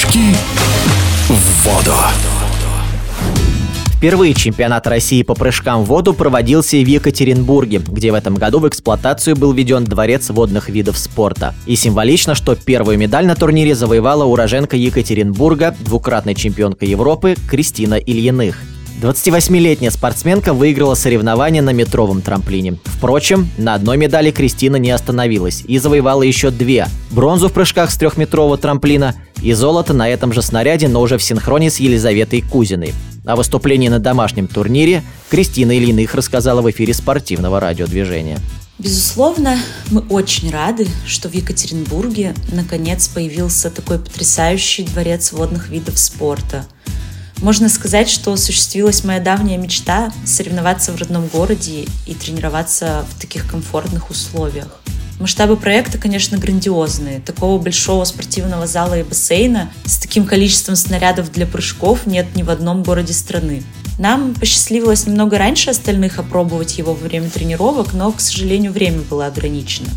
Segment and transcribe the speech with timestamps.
[0.00, 0.34] Прыжки
[1.28, 1.92] в воду.
[3.96, 8.68] Впервые чемпионат России по прыжкам в воду проводился в Екатеринбурге, где в этом году в
[8.68, 11.54] эксплуатацию был введен дворец водных видов спорта.
[11.66, 18.56] И символично, что первую медаль на турнире завоевала уроженка Екатеринбурга, двукратная чемпионка Европы Кристина Ильиных.
[19.00, 22.78] 28-летняя спортсменка выиграла соревнования на метровом трамплине.
[22.84, 26.86] Впрочем, на одной медали Кристина не остановилась и завоевала еще две.
[27.10, 31.22] Бронзу в прыжках с трехметрового трамплина и золото на этом же снаряде, но уже в
[31.22, 32.92] синхроне с Елизаветой Кузиной.
[33.24, 38.38] О выступлении на домашнем турнире Кристина Ильиных рассказала в эфире спортивного радиодвижения.
[38.78, 39.58] Безусловно,
[39.90, 46.66] мы очень рады, что в Екатеринбурге наконец появился такой потрясающий дворец водных видов спорта–
[47.40, 53.48] можно сказать, что осуществилась моя давняя мечта соревноваться в родном городе и тренироваться в таких
[53.48, 54.80] комфортных условиях.
[55.20, 57.20] Масштабы проекта, конечно, грандиозные.
[57.20, 62.48] Такого большого спортивного зала и бассейна с таким количеством снарядов для прыжков нет ни в
[62.48, 63.62] одном городе страны.
[63.98, 69.26] Нам посчастливилось немного раньше остальных опробовать его во время тренировок, но, к сожалению, время было
[69.26, 69.90] ограничено.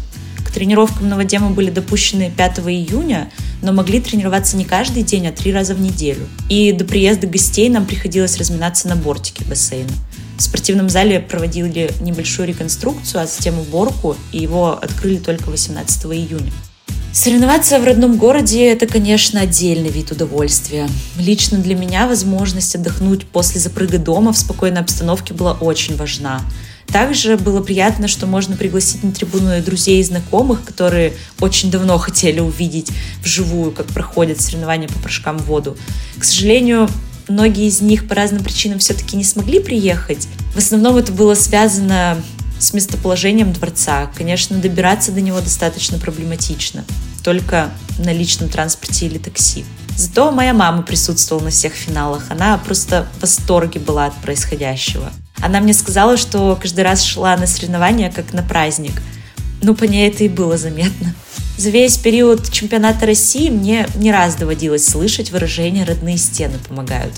[0.54, 5.32] Тренировкам на воде мы были допущены 5 июня, но могли тренироваться не каждый день, а
[5.32, 6.28] три раза в неделю.
[6.48, 9.92] И до приезда гостей нам приходилось разминаться на бортике бассейна.
[10.38, 16.52] В спортивном зале проводили небольшую реконструкцию, а затем уборку, и его открыли только 18 июня.
[17.14, 20.90] Соревноваться в родном городе– это, конечно, отдельный вид удовольствия.
[21.18, 26.42] Лично для меня возможность отдохнуть после запрыга дома в спокойной обстановке была очень важна.
[26.88, 32.40] Также было приятно, что можно пригласить на трибуну друзей и знакомых, которые очень давно хотели
[32.40, 32.92] увидеть
[33.24, 35.78] вживую, как проходят соревнования по прыжкам в воду.
[36.18, 36.90] К сожалению,
[37.28, 40.28] многие из них по разным причинам все-таки не смогли приехать.
[40.54, 42.22] В основном это было связано
[42.60, 44.10] с местоположением дворца.
[44.16, 46.86] Конечно, добираться до него достаточно проблематично.
[47.24, 49.66] Только на личном транспорте или такси.
[49.96, 52.26] Зато моя мама присутствовала на всех финалах.
[52.30, 55.12] Она просто в восторге была от происходящего.
[55.44, 59.02] Она мне сказала, что каждый раз шла на соревнования как на праздник.
[59.62, 61.14] Ну, по ней это и было заметно.
[61.58, 67.14] За весь период чемпионата России мне не раз доводилось слышать выражение «родные стены помогают».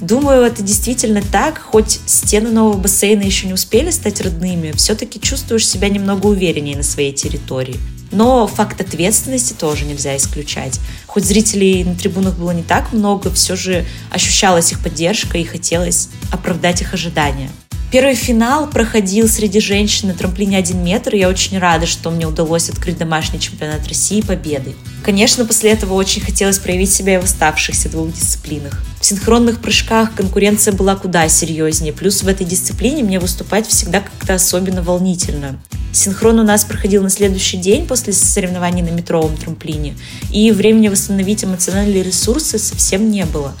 [0.00, 5.66] Думаю, это действительно так, хоть стены нового бассейна еще не успели стать родными, все-таки чувствуешь
[5.66, 7.76] себя немного увереннее на своей территории.
[8.10, 10.78] Но факт ответственности тоже нельзя исключать.
[11.06, 16.08] Хоть зрителей на трибунах было не так много, все же ощущалась их поддержка и хотелось
[16.30, 17.50] оправдать их ожидания.
[17.90, 22.26] Первый финал проходил среди женщин на трамплине 1 метр, и я очень рада, что мне
[22.26, 24.76] удалось открыть домашний чемпионат России победой.
[25.02, 28.82] Конечно, после этого очень хотелось проявить себя и в оставшихся двух дисциплинах.
[29.00, 34.34] В синхронных прыжках конкуренция была куда серьезнее, плюс в этой дисциплине мне выступать всегда как-то
[34.34, 35.58] особенно волнительно.
[35.90, 39.96] Синхрон у нас проходил на следующий день после соревнований на метровом трамплине,
[40.30, 43.54] и времени восстановить эмоциональные ресурсы совсем не было.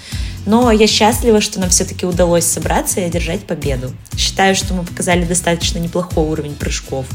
[0.46, 3.92] Но я счастлива, что нам все-таки удалось собраться и одержать победу.
[4.16, 7.06] Считаю, что мы показали достаточно неплохой уровень прыжков.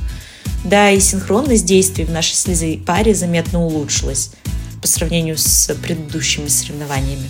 [0.64, 4.32] Да, и синхронность действий в нашей слезой паре заметно улучшилась
[4.82, 7.30] по сравнению с предыдущими соревнованиями.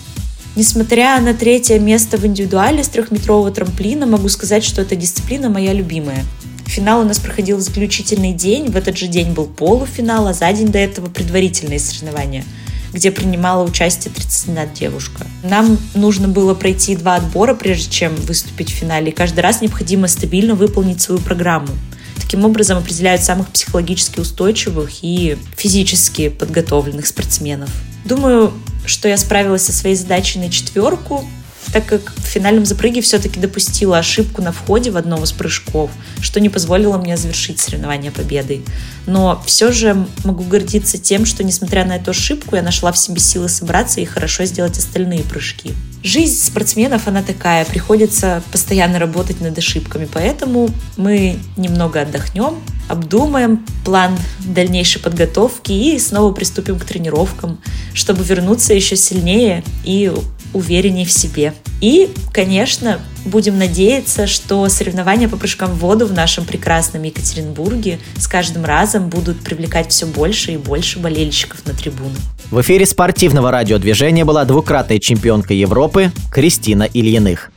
[0.56, 5.72] Несмотря на третье место в индивидуале с трехметрового трамплина, могу сказать, что эта дисциплина моя
[5.72, 6.24] любимая.
[6.66, 10.52] Финал у нас проходил в заключительный день, в этот же день был полуфинал, а за
[10.52, 12.44] день до этого предварительные соревнования–
[12.94, 15.26] где принимала участие 31 девушка.
[15.42, 20.06] Нам нужно было пройти два отбора, прежде чем выступить в финале, и каждый раз необходимо
[20.06, 21.68] стабильно выполнить свою программу.
[22.14, 27.68] Таким образом определяют самых психологически устойчивых и физически подготовленных спортсменов.
[28.04, 28.52] Думаю,
[28.86, 31.24] что я справилась со своей задачей на четверку,
[31.72, 36.40] так как в финальном запрыге все-таки допустила ошибку на входе в одном из прыжков, что
[36.40, 38.64] не позволило мне завершить соревнование победой.
[39.06, 43.20] Но все же могу гордиться тем, что, несмотря на эту ошибку, я нашла в себе
[43.20, 45.72] силы собраться и хорошо сделать остальные прыжки.
[46.02, 52.56] Жизнь спортсменов, она такая, приходится постоянно работать над ошибками, поэтому мы немного отдохнем,
[52.88, 57.58] обдумаем план дальнейшей подготовки и снова приступим к тренировкам,
[57.94, 60.12] чтобы вернуться еще сильнее и
[60.54, 61.52] увереннее в себе.
[61.80, 68.26] И, конечно, будем надеяться, что соревнования по прыжкам в воду в нашем прекрасном Екатеринбурге с
[68.26, 72.16] каждым разом будут привлекать все больше и больше болельщиков на трибуны.
[72.50, 77.50] В эфире спортивного радиодвижения была двукратная чемпионка Европы Кристина Ильиных.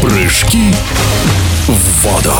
[0.00, 0.72] Прыжки
[1.66, 2.34] в воду.